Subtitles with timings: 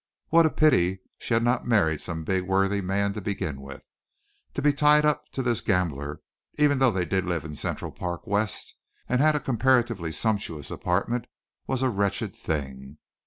[0.29, 3.83] What a pity she had not married some big, worthy man to begin with.
[4.55, 6.21] To be tied up to this gambler,
[6.55, 8.73] even though they did live in Central Park West
[9.07, 11.27] and had a comparatively sumptuous apartment,
[11.67, 12.97] was a wretched thing.